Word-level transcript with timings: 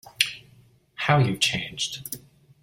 How 0.95 1.19
you've 1.19 1.41
changed! 1.41 2.19